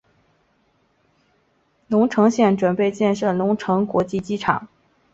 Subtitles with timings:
[1.87, 4.67] 隆城县准备建设隆城国际机场。